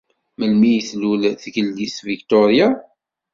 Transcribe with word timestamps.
Melmi 0.37 0.69
ay 0.73 0.81
tlul 0.89 1.21
Tgellidt 1.43 1.97
Victoria? 2.09 2.67